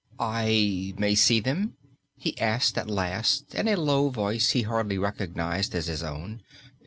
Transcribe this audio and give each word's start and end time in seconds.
"I 0.19 0.95
may 0.97 1.13
see 1.13 1.39
them?" 1.39 1.75
he 2.17 2.35
asked 2.39 2.75
at 2.75 2.89
last, 2.89 3.53
in 3.53 3.67
a 3.67 3.75
low 3.79 4.09
voice 4.09 4.49
he 4.49 4.63
hardly 4.63 4.97
recognized 4.97 5.75
as 5.75 5.85
his 5.85 6.01
own. 6.01 6.41